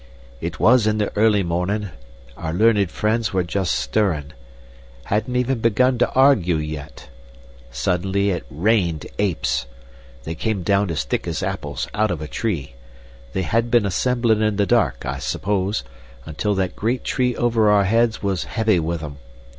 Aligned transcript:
"It 0.39 0.59
was 0.59 0.87
in 0.87 0.97
the 0.97 1.15
early 1.15 1.43
mornin'. 1.43 1.91
Our 2.35 2.53
learned 2.53 2.89
friends 2.89 3.33
were 3.33 3.43
just 3.43 3.75
stirrin'. 3.75 4.33
Hadn't 5.03 5.35
even 5.35 5.59
begun 5.59 5.99
to 5.99 6.09
argue 6.13 6.55
yet. 6.55 7.09
Suddenly 7.69 8.31
it 8.31 8.43
rained 8.49 9.05
apes. 9.19 9.67
They 10.23 10.33
came 10.33 10.63
down 10.63 10.89
as 10.89 11.03
thick 11.03 11.27
as 11.27 11.43
apples 11.43 11.87
out 11.93 12.09
of 12.09 12.19
a 12.19 12.27
tree. 12.27 12.73
They 13.33 13.43
had 13.43 13.69
been 13.69 13.85
assemblin' 13.85 14.41
in 14.41 14.55
the 14.55 14.65
dark, 14.65 15.05
I 15.05 15.19
suppose, 15.19 15.83
until 16.25 16.55
that 16.55 16.75
great 16.75 17.03
tree 17.03 17.35
over 17.35 17.69
our 17.69 17.83
heads 17.83 18.23
was 18.23 18.45
heavy 18.45 18.79
with 18.79 19.01
them. 19.01 19.19